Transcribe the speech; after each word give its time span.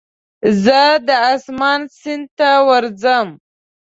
زه 0.63 0.81
د 1.07 1.09
اسمان 1.31 1.81
سیند 1.99 2.25
ته 2.37 2.49
ورځمه 2.69 3.33